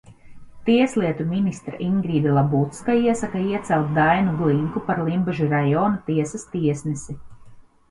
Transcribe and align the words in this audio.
Tieslietu 0.69 1.25
ministre 1.33 1.73
Ingrīda 1.87 2.31
Labucka 2.37 2.95
iesaka 3.03 3.43
iecelt 3.53 3.93
Dainu 3.99 4.35
Glinku 4.41 4.85
par 4.89 5.05
Limbažu 5.11 5.53
rajona 5.55 6.03
tiesas 6.11 6.51
tiesnesi. 6.57 7.21